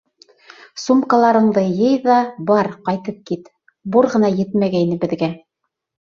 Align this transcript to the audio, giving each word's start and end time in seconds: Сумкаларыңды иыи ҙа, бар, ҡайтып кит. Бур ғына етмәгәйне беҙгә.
Сумкаларыңды 0.83 1.63
иыи 1.73 1.99
ҙа, 2.07 2.15
бар, 2.51 2.69
ҡайтып 2.89 3.19
кит. 3.31 3.51
Бур 3.97 4.07
ғына 4.15 4.31
етмәгәйне 4.39 4.97
беҙгә. 5.05 5.29